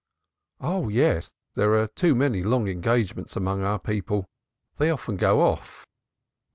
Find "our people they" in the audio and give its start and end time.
3.61-4.89